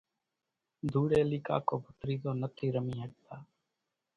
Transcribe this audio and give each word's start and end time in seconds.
ڌوڙيلي 0.91 1.39
ڪاڪو 1.47 1.75
ڀتريزو 1.85 2.31
نٿي 2.41 2.67
رمي 2.75 2.95
ۿڳتا، 3.01 3.35